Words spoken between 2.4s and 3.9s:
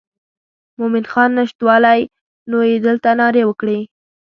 نو یې دلته نارې وکړې.